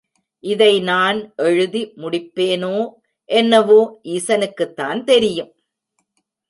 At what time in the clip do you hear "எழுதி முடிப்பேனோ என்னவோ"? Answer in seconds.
1.35-3.99